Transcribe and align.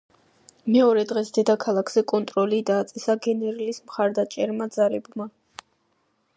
მეორე 0.75 1.03
დღეს 1.11 1.29
დედაქალაქზე 1.35 2.03
კონტროლი 2.13 2.63
დააწესა 2.71 3.17
გენერლის 3.27 3.83
მხარდამჭერმა 3.91 4.69
ძალებმა. 4.79 5.33